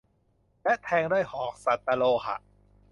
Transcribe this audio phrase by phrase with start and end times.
[0.63, 2.35] และแทงด้วยหอกสัตตโลหะ